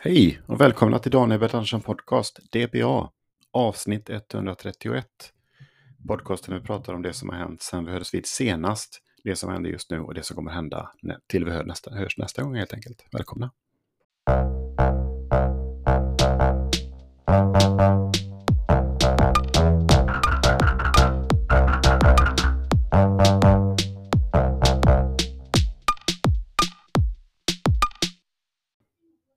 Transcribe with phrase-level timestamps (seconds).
[0.00, 3.10] Hej och välkomna till Daniel Bertandersson Podcast, DBA,
[3.52, 5.06] avsnitt 131.
[6.08, 9.52] Podcasten vi pratar om det som har hänt sedan vi hördes vid senast, det som
[9.52, 10.92] händer just nu och det som kommer hända
[11.26, 13.04] till vi hör nästa, hörs nästa gång helt enkelt.
[13.12, 13.50] Välkomna!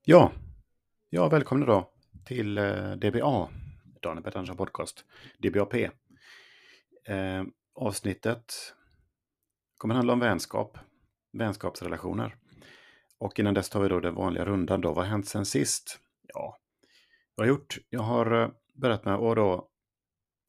[0.05, 0.31] Ja,
[1.13, 1.91] Ja, välkomna då
[2.25, 3.49] till eh, DBA,
[4.01, 5.05] Daniel Pettersson Podcast,
[5.37, 5.73] DBAP.
[7.05, 7.43] Eh,
[7.75, 8.53] avsnittet
[9.77, 10.77] kommer handla om vänskap,
[11.33, 12.35] vänskapsrelationer.
[13.17, 14.93] Och innan dess tar vi då den vanliga rundan då.
[14.93, 15.99] Vad har hänt sen sist?
[16.27, 16.59] Ja,
[17.35, 17.77] vad har jag gjort?
[17.89, 19.69] Jag har eh, börjat med och då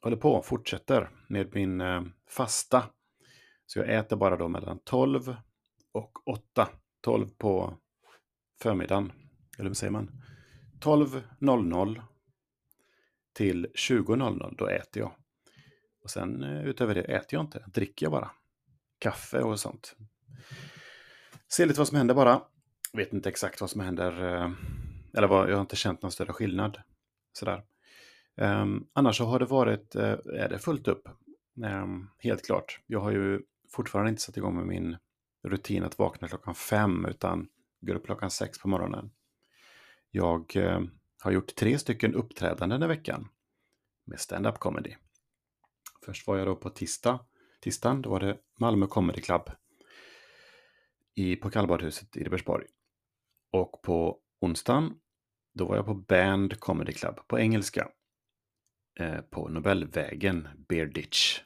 [0.02, 2.84] håller på, fortsätter med min eh, fasta.
[3.66, 5.36] Så jag äter bara då mellan 12
[5.92, 6.68] och 8.
[7.00, 7.76] 12 på
[8.62, 9.12] förmiddagen,
[9.58, 10.22] eller vad säger man?
[10.82, 12.02] 12.00
[13.32, 15.12] till 20.00, då äter jag.
[16.02, 18.30] Och sen eh, utöver det äter jag inte, dricker jag bara.
[18.98, 19.96] Kaffe och sånt.
[21.48, 22.42] Se lite vad som händer bara.
[22.92, 24.24] Vet inte exakt vad som händer.
[24.24, 24.50] Eh,
[25.16, 26.78] eller vad, jag har inte känt någon större skillnad.
[27.32, 27.64] Sådär.
[28.36, 30.02] Um, annars så har det varit, uh,
[30.34, 31.08] är det fullt upp.
[31.56, 32.80] Um, helt klart.
[32.86, 34.96] Jag har ju fortfarande inte satt igång med min
[35.48, 37.48] rutin att vakna klockan fem utan
[37.80, 39.10] går upp klockan sex på morgonen.
[40.14, 40.80] Jag eh,
[41.18, 43.28] har gjort tre stycken uppträdanden i veckan
[44.04, 44.94] med stand-up comedy.
[46.04, 47.20] Först var jag då på tisdag,
[47.60, 49.50] tisdagen, då var det Malmö Comedy Club
[51.14, 52.66] i, på Kallbadhuset i Ribersborg.
[53.50, 54.94] Och på onsdagen,
[55.54, 57.88] då var jag på Band Comedy Club på engelska.
[59.00, 61.40] Eh, på Nobelvägen, Bear Ditch.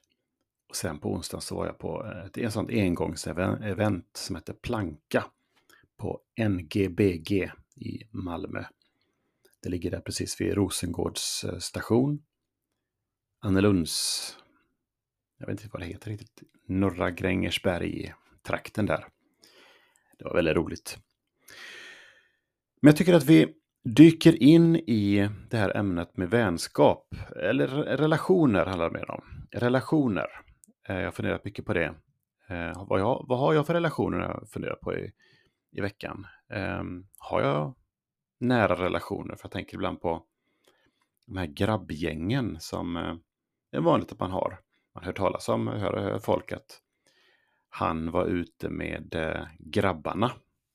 [0.68, 4.52] Och sen på onsdagen så var jag på eh, ett ett sånt engångsevent som heter
[4.52, 5.24] Planka
[5.96, 8.64] på NGBG i Malmö.
[9.62, 12.22] Det ligger där precis vid Rosengårds eh, station.
[13.40, 14.36] Annelunds,
[15.38, 19.06] jag vet inte vad det heter riktigt, Norra Grängersberg-trakten där.
[20.18, 20.98] Det var väldigt roligt.
[22.80, 23.54] Men jag tycker att vi
[23.84, 27.66] dyker in i det här ämnet med vänskap, eller
[27.96, 29.46] relationer handlar det mer om.
[29.52, 30.26] Relationer.
[30.88, 31.94] Eh, jag har funderat mycket på det.
[32.48, 35.12] Eh, vad, jag, vad har jag för relationer jag funderar på i,
[35.70, 36.26] i veckan?
[36.48, 37.74] Um, har jag
[38.38, 39.36] nära relationer?
[39.36, 40.24] För jag tänker ibland på
[41.26, 43.14] de här grabbgängen som uh,
[43.70, 44.60] är vanligt att man har.
[44.94, 46.80] Man hör talas om, hör, hör folk att
[47.68, 50.32] han var ute med uh, grabbarna.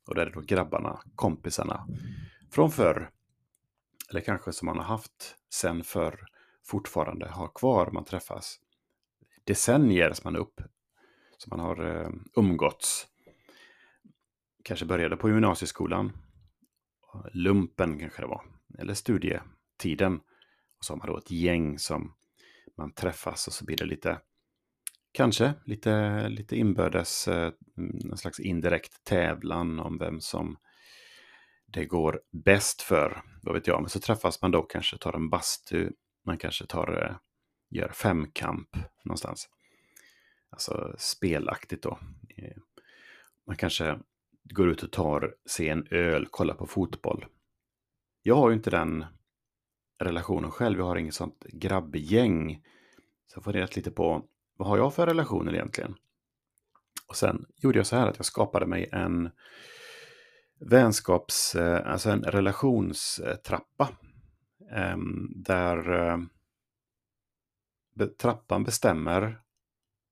[0.08, 1.88] Och det är då grabbarna, kompisarna
[2.52, 3.12] från förr.
[4.10, 6.26] Eller kanske som man har haft sen förr
[6.64, 7.92] fortfarande har kvar.
[7.92, 8.60] Man träffas
[9.44, 10.62] decennier som man upp,
[11.38, 13.08] som man har eh, umgåtts
[14.64, 16.12] kanske började på gymnasieskolan.
[17.34, 18.42] Lumpen kanske det var.
[18.80, 20.16] Eller studietiden.
[20.78, 22.16] Och så har man då ett gäng som
[22.78, 24.20] man träffas och så blir det lite,
[25.12, 27.54] kanske lite, lite inbördes, eh,
[28.12, 30.58] en slags indirekt tävlan om vem som
[31.66, 33.22] det går bäst för.
[33.42, 35.92] Vad vet jag, men så träffas man då kanske, tar en bastu,
[36.26, 37.16] man kanske tar, eh,
[37.70, 38.70] gör femkamp
[39.04, 39.50] någonstans.
[40.50, 42.00] Alltså spelaktigt då.
[42.38, 42.58] Eh,
[43.48, 44.00] man kanske
[44.44, 47.26] går ut och tar sig en öl, kollar på fotboll.
[48.22, 49.06] Jag har ju inte den
[50.00, 50.80] relationen själv.
[50.80, 52.62] Jag har inget sånt grabbgäng.
[53.28, 54.26] Så jag funderat lite på
[54.58, 55.96] vad har jag för relationer egentligen?
[57.08, 59.30] Och sen gjorde jag så här att jag skapade mig en
[60.60, 63.90] vänskaps, eh, alltså en relationstrappa.
[64.72, 66.18] Ehm, där eh,
[68.08, 69.42] trappan bestämmer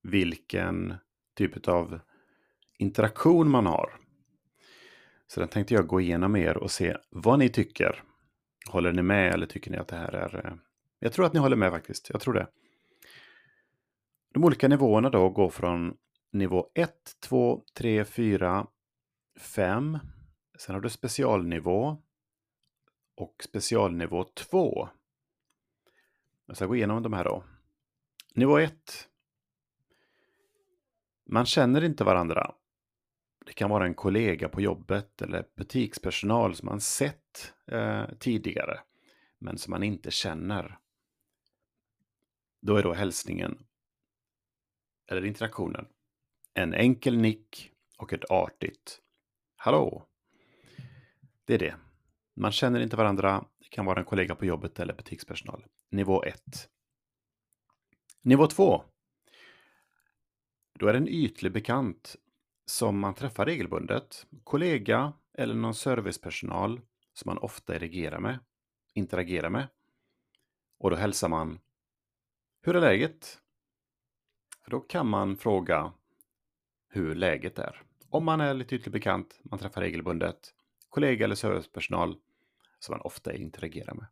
[0.03, 0.95] vilken
[1.35, 1.99] typ av
[2.77, 3.99] interaktion man har.
[5.31, 8.03] Så den tänkte jag gå igenom er och se vad ni tycker.
[8.69, 10.45] Håller ni med eller tycker ni att det här är...
[10.45, 10.53] Eh,
[10.99, 12.09] jag tror att ni håller med faktiskt.
[12.09, 12.47] Jag tror det.
[14.33, 15.97] De olika nivåerna då går från
[16.31, 18.67] nivå 1, 2, 3, 4,
[19.39, 19.97] 5.
[20.59, 21.97] Sen har du specialnivå
[23.15, 24.89] och specialnivå 2.
[26.45, 27.43] Jag ska gå igenom de här då.
[28.35, 28.73] Nivå 1.
[31.25, 32.55] Man känner inte varandra.
[33.45, 38.79] Det kan vara en kollega på jobbet eller butikspersonal som man sett eh, tidigare
[39.37, 40.79] men som man inte känner.
[42.61, 43.65] Då är då hälsningen,
[45.11, 45.87] eller interaktionen,
[46.53, 49.01] en enkel nick och ett artigt
[49.61, 50.05] Hallå!
[51.45, 51.75] Det är det.
[52.35, 53.45] Man känner inte varandra.
[53.59, 55.65] Det kan vara en kollega på jobbet eller butikspersonal.
[55.89, 56.69] Nivå 1.
[58.21, 58.83] Nivå 2.
[60.79, 62.15] Då är det en ytlig bekant
[62.69, 66.81] som man träffar regelbundet, kollega eller någon servicepersonal
[67.13, 68.39] som man ofta interagerar med.
[68.93, 69.67] interagerar med.
[70.79, 71.59] Och då hälsar man
[72.61, 73.41] Hur är läget?
[74.63, 75.93] För då kan man fråga
[76.87, 77.81] hur läget är.
[78.09, 80.53] Om man är lite ytligt bekant, man träffar regelbundet,
[80.89, 82.17] kollega eller servicepersonal
[82.79, 84.07] som man ofta interagerar med.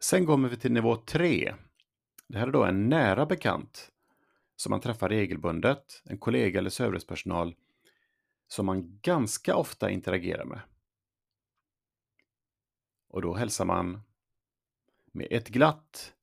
[0.00, 1.54] Sen kommer vi till nivå 3.
[2.28, 3.91] Det här är då en nära bekant
[4.56, 7.54] som man träffar regelbundet, en kollega eller servicepersonal
[8.48, 10.60] som man ganska ofta interagerar med.
[13.08, 14.02] Och då hälsar man
[15.12, 16.14] med ett glatt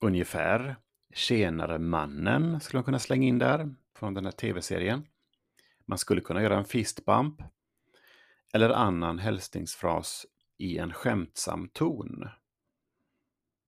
[0.00, 0.76] ungefär
[1.14, 5.06] Tjenare mannen skulle man kunna slänga in där från den här tv-serien.
[5.84, 7.42] Man skulle kunna göra en fistbump
[8.52, 10.26] eller annan hälsningsfras
[10.58, 12.28] i en skämtsam ton.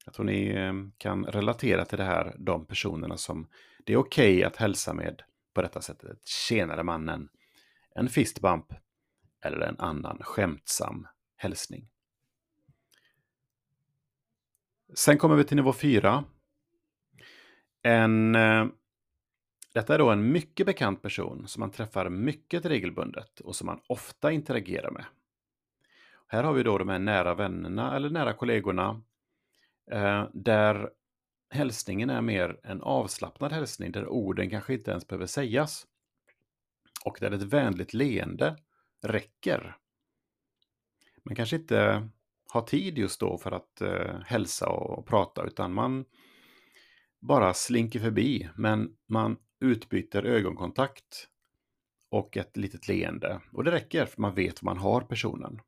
[0.09, 3.49] Jag tror ni eh, kan relatera till det här, de personerna som
[3.85, 5.23] det är okej okay att hälsa med
[5.55, 6.27] på detta sättet.
[6.27, 7.29] Tjenare mannen,
[7.95, 8.73] en fistbump
[9.45, 11.07] eller en annan skämtsam
[11.37, 11.89] hälsning.
[14.95, 16.25] Sen kommer vi till nivå 4.
[17.83, 18.67] En, eh,
[19.75, 23.81] detta är då en mycket bekant person som man träffar mycket regelbundet och som man
[23.87, 25.05] ofta interagerar med.
[26.29, 29.03] Här har vi då de här nära vännerna eller nära kollegorna
[29.91, 30.91] Eh, där
[31.51, 35.87] hälsningen är mer en avslappnad hälsning där orden kanske inte ens behöver sägas.
[37.05, 38.57] Och där ett vänligt leende
[39.03, 39.77] räcker.
[41.25, 42.09] Man kanske inte
[42.49, 46.05] har tid just då för att eh, hälsa och prata utan man
[47.21, 51.29] bara slinker förbi men man utbyter ögonkontakt
[52.11, 53.41] och ett litet leende.
[53.53, 55.61] Och det räcker för man vet var man har personen.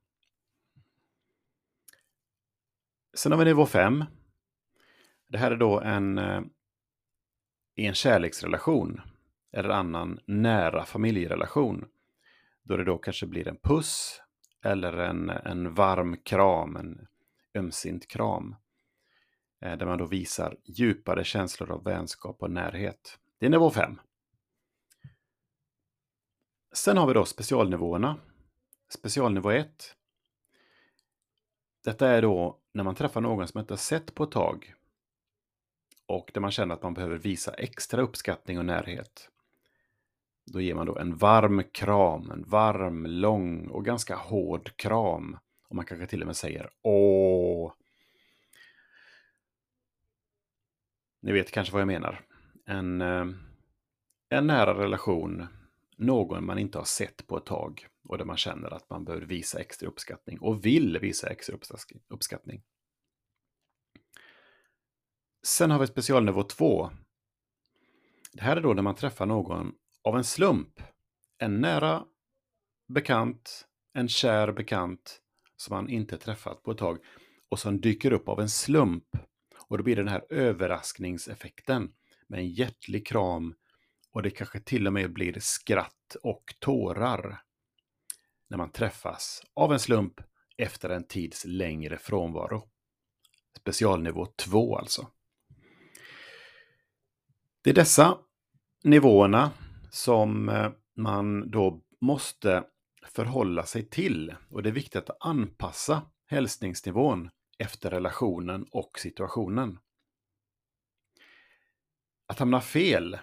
[3.15, 4.05] Sen har vi nivå 5.
[5.29, 6.43] Det här är då en, eh,
[7.75, 9.01] en kärleksrelation
[9.53, 11.85] eller annan nära familjerelation.
[12.63, 14.23] Då det då kanske blir en puss
[14.65, 17.07] eller en, en varm kram, en
[17.55, 18.57] ömsint kram.
[19.61, 23.19] Eh, där man då visar djupare känslor av vänskap och närhet.
[23.39, 24.01] Det är nivå 5.
[26.73, 28.17] Sen har vi då specialnivåerna.
[28.89, 29.97] Specialnivå 1.
[31.85, 34.75] Detta är då när man träffar någon som man inte har sett på ett tag
[36.07, 39.31] och där man känner att man behöver visa extra uppskattning och närhet.
[40.47, 45.39] Då ger man då en varm kram, en varm, lång och ganska hård kram.
[45.69, 47.73] Och man kanske till och med säger åh.
[51.23, 52.21] Ni vet kanske vad jag menar.
[52.67, 53.27] En, eh,
[54.29, 55.47] en nära relation,
[55.97, 59.27] någon man inte har sett på ett tag och där man känner att man behöver
[59.27, 61.57] visa extra uppskattning och vill visa extra
[62.09, 62.63] uppskattning.
[65.43, 66.91] Sen har vi specialnivå 2.
[68.33, 70.83] Det här är då när man träffar någon av en slump.
[71.39, 72.05] En nära
[72.89, 75.21] bekant, en kär bekant
[75.57, 76.99] som man inte träffat på ett tag
[77.49, 79.05] och som dyker upp av en slump.
[79.69, 81.93] Och då blir det den här överraskningseffekten
[82.27, 83.55] med en hjärtlig kram
[84.13, 87.43] och det kanske till och med blir skratt och tårar
[88.51, 90.21] när man träffas av en slump
[90.57, 92.69] efter en tids längre frånvaro.
[93.59, 95.07] Specialnivå 2 alltså.
[97.63, 98.19] Det är dessa
[98.85, 99.51] nivåerna
[99.91, 102.65] som eh, man då måste
[103.07, 104.35] förhålla sig till.
[104.51, 109.79] Och det är viktigt att anpassa hälsningsnivån efter relationen och situationen.
[112.27, 113.19] Att hamna fel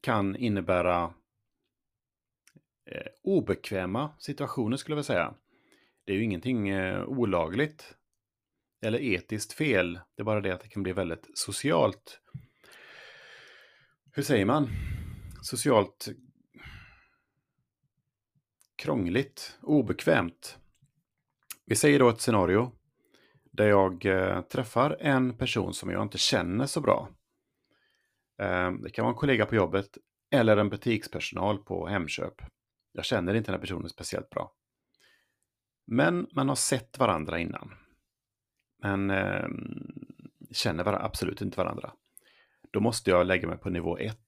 [0.00, 1.14] kan innebära
[2.92, 5.34] eh, obekväma situationer skulle jag vilja säga.
[6.04, 7.94] Det är ju ingenting eh, olagligt
[8.82, 9.92] eller etiskt fel.
[9.92, 12.20] Det är bara det att det kan bli väldigt socialt.
[14.12, 14.68] Hur säger man?
[15.42, 16.08] Socialt
[18.76, 20.58] krångligt, obekvämt.
[21.66, 22.72] Vi säger då ett scenario
[23.52, 27.08] där jag eh, träffar en person som jag inte känner så bra.
[28.40, 29.98] Eh, det kan vara en kollega på jobbet
[30.30, 32.34] eller en butikspersonal på Hemköp.
[32.98, 34.52] Jag känner inte den här personen speciellt bra.
[35.84, 37.74] Men man har sett varandra innan.
[38.82, 39.48] Men eh,
[40.50, 41.92] känner varandra, absolut inte varandra.
[42.70, 44.18] Då måste jag lägga mig på nivå 1.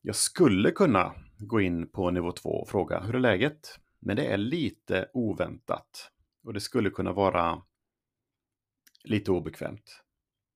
[0.00, 3.80] Jag skulle kunna gå in på nivå 2 och fråga hur är läget?
[3.98, 6.10] Men det är lite oväntat.
[6.44, 7.62] Och det skulle kunna vara
[9.04, 10.02] lite obekvämt.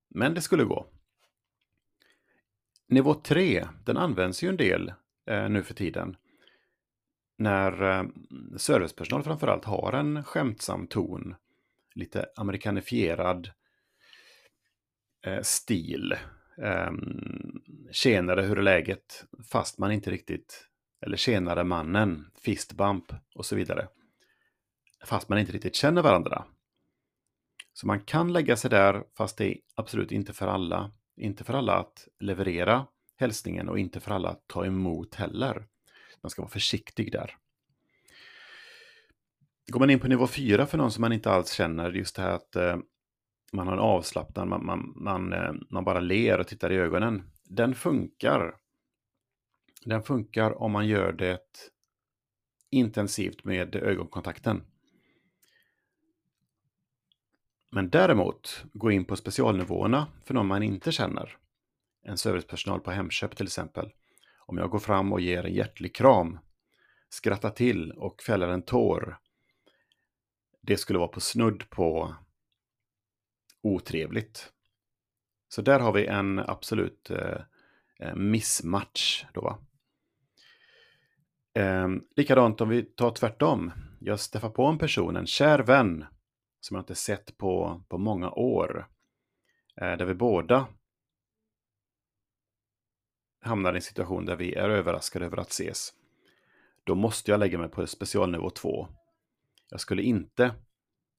[0.08, 0.86] Men det skulle gå.
[2.86, 4.92] Nivå 3, den används ju en del
[5.26, 6.16] eh, nu för tiden.
[7.38, 8.04] När eh,
[8.56, 11.34] servicepersonal framförallt har en skämtsam ton
[11.94, 13.50] lite amerikanifierad
[15.26, 16.14] eh, stil.
[16.62, 16.90] Eh,
[17.92, 19.24] tjenare, hur är läget?
[19.50, 20.68] Fast man inte riktigt
[21.00, 23.88] eller tjenare mannen, fistbump och så vidare.
[25.04, 26.44] Fast man inte riktigt känner varandra.
[27.72, 30.90] Så man kan lägga sig där fast det är absolut inte för alla.
[31.16, 35.66] Inte för alla att leverera hälsningen och inte för alla att ta emot heller.
[36.20, 37.36] Man ska vara försiktig där.
[39.72, 42.22] Går man in på nivå 4 för någon som man inte alls känner, just det
[42.22, 42.76] här att eh,
[43.52, 47.30] man har en avslappnad, man, man, man, eh, man bara ler och tittar i ögonen.
[47.44, 48.54] Den funkar.
[49.84, 51.40] Den funkar om man gör det
[52.70, 54.62] intensivt med ögonkontakten.
[57.70, 61.38] Men däremot, gå in på specialnivåerna för någon man inte känner.
[62.08, 63.92] En servicepersonal på Hemköp till exempel.
[64.38, 66.38] Om jag går fram och ger en hjärtlig kram,
[67.08, 69.18] skrattar till och fäller en tår.
[70.60, 72.14] Det skulle vara på snudd på
[73.62, 74.52] otrevligt.
[75.48, 77.40] Så där har vi en absolut eh,
[78.00, 79.24] eh missmatch.
[79.34, 79.58] Då, va?
[81.54, 83.72] Eh, likadant om vi tar tvärtom.
[84.00, 86.04] Jag träffar på en person, en kär vän,
[86.60, 88.88] som jag inte sett på, på många år.
[89.80, 90.66] Eh, där vi båda
[93.40, 95.92] hamnar i en situation där vi är överraskade över att ses.
[96.84, 98.88] Då måste jag lägga mig på specialnivå 2.
[99.70, 100.54] Jag skulle inte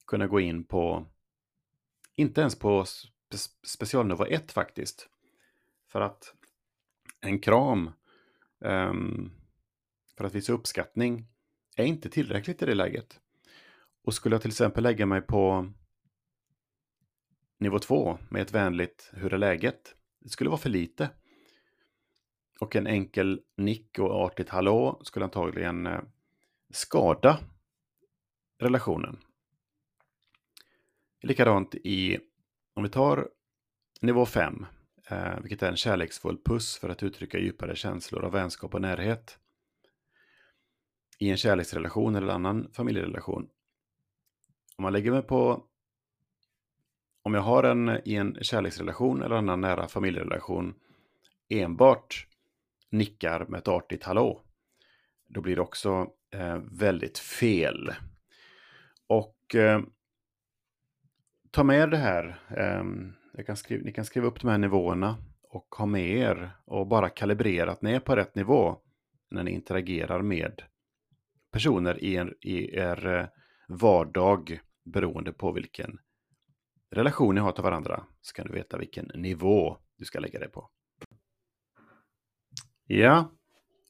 [0.08, 1.06] kunna gå in på,
[2.16, 2.86] inte ens på
[3.64, 5.10] specialnivå 1 faktiskt.
[5.88, 6.34] För att
[7.22, 7.92] en kram
[8.60, 9.32] um,
[10.18, 11.28] för att visa uppskattning
[11.76, 13.20] är inte tillräckligt i det läget.
[14.04, 15.74] Och skulle jag till exempel lägga mig på
[17.58, 19.96] nivå 2 med ett vänligt hur är läget?
[20.20, 21.10] Det skulle vara för lite.
[22.60, 26.00] Och en enkel nick och artigt hallå skulle antagligen eh,
[26.70, 27.40] skada
[28.60, 29.18] relationen.
[31.22, 32.20] Likadant i,
[32.74, 33.30] om vi tar
[34.02, 34.66] nivå 5,
[35.08, 39.40] eh, vilket är en kärleksfull puss för att uttrycka djupare känslor av vänskap och närhet.
[41.20, 43.50] I en kärleksrelation eller annan familjerelation
[44.78, 45.64] om man lägger mig på
[47.24, 50.74] om jag har en i en kärleksrelation eller annan nära familjerelation
[51.50, 52.27] enbart
[52.92, 54.42] nickar med ett artigt hallå,
[55.28, 57.94] då blir det också eh, väldigt fel.
[59.08, 59.82] Och eh,
[61.52, 62.40] ta med det här.
[62.50, 62.84] Eh,
[63.44, 67.10] kan skriva, ni kan skriva upp de här nivåerna och ha med er och bara
[67.10, 68.78] kalibrera att ni är på rätt nivå
[69.32, 70.62] när ni interagerar med
[71.52, 73.28] personer i, er, i er eh,
[73.68, 76.00] vardag beroende på vilken
[76.92, 80.50] relation ni har till varandra så kan du veta vilken nivå du ska lägga dig
[80.50, 80.70] på.
[82.90, 83.32] Ja,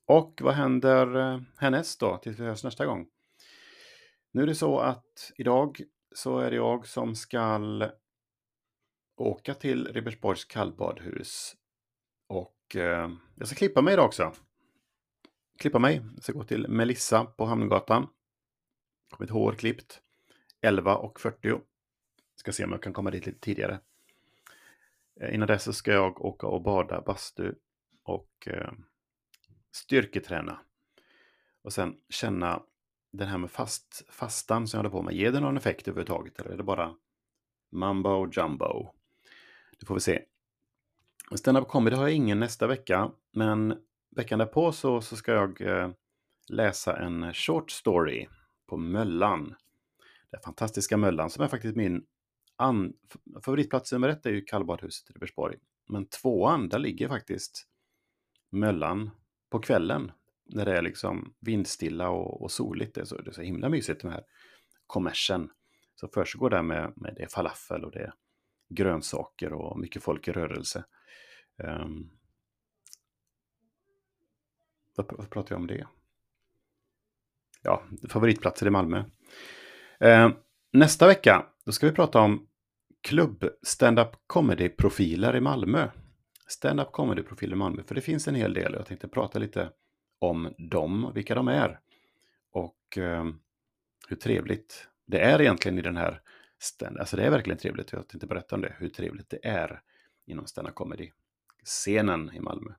[0.06, 3.08] och vad händer eh, härnäst då tills vi hörs nästa gång?
[4.32, 5.82] Nu är det så att idag
[6.16, 7.62] så är det jag som ska
[9.18, 11.56] åka till Ribersborgs kallbadhus
[12.28, 14.34] och eh, jag ska klippa mig idag också.
[15.60, 16.02] Klippa mig.
[16.16, 18.08] Jag ska gå till Melissa på Hamngatan.
[19.20, 20.02] Mitt hår klippt.
[20.62, 21.62] 11.40.
[22.36, 23.80] Ska se om jag kan komma dit lite tidigare.
[25.22, 27.54] Eh, innan dess så ska jag åka och bada bastu
[28.08, 28.72] och eh,
[29.72, 30.60] styrketräna.
[31.62, 32.64] Och sen känna
[33.12, 35.14] den här med fast, fastan som jag håller på med.
[35.14, 36.96] Ger det någon effekt överhuvudtaget eller är det bara
[37.72, 38.94] mambo jumbo?
[39.80, 40.24] Det får vi se.
[41.36, 43.78] Stand-up comedy har jag ingen nästa vecka, men
[44.16, 45.90] veckan därpå så, så ska jag eh,
[46.50, 48.28] läsa en short story
[48.68, 49.56] på Möllan.
[50.32, 52.06] Den fantastiska Möllan som är faktiskt min
[52.56, 52.94] an...
[53.44, 55.58] favoritplats nummer ett är ju kallbadhuset i Ribersborg.
[55.90, 57.68] Men tvåan, där ligger faktiskt
[58.50, 59.10] Möllan
[59.50, 60.12] på kvällen.
[60.46, 62.96] När det är liksom vindstilla och, och soligt.
[62.96, 64.24] Det är, så, det är så himla mysigt den här
[64.88, 65.50] kommersen.
[65.96, 68.14] Så försiggår där med, med det falafel och det är
[68.70, 70.86] grönsaker och mycket folk i rörelse.
[71.64, 72.12] Um,
[74.96, 75.88] vad, vad pratar jag om det?
[77.62, 79.04] Ja, favoritplatser i Malmö.
[80.00, 80.32] Eh,
[80.72, 82.48] nästa vecka, då ska vi prata om
[83.02, 85.90] klubb stand-up comedy-profiler i Malmö.
[86.48, 88.74] Stand-up comedy-profiler i Malmö, för det finns en hel del.
[88.74, 89.70] Jag tänkte prata lite
[90.20, 91.80] om dem, vilka de är.
[92.52, 93.26] Och eh,
[94.10, 96.22] hur trevligt det är egentligen i den här
[96.60, 99.82] stand Alltså det är verkligen trevligt, jag tänkte berätta om det, hur trevligt det är
[100.26, 102.72] inom stand-up comedy-scenen i Malmö.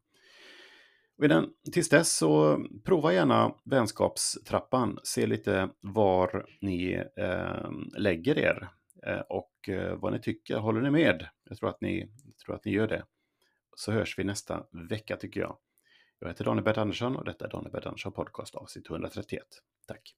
[1.18, 4.98] Och den, tills dess så prova gärna vänskapstrappan.
[5.02, 8.68] Se lite var ni eh, lägger er
[9.06, 10.56] eh, och eh, vad ni tycker.
[10.56, 11.28] Håller ni med?
[11.44, 13.04] Jag tror, att ni, jag tror att ni gör det
[13.78, 15.56] så hörs vi nästa vecka tycker jag.
[16.18, 19.42] Jag heter Daniel Bert Andersson och detta är Daniel Bert Andersson Podcast avsnitt 131.
[19.86, 20.14] Tack!